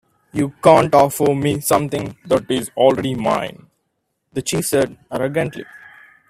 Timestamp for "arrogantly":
5.11-5.65